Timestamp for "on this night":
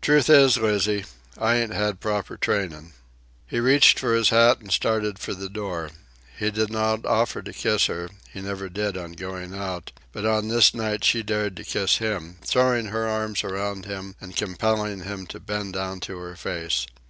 10.24-11.04